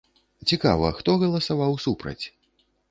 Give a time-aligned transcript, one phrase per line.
[0.51, 2.21] Цікава, хто галасаваў супраць?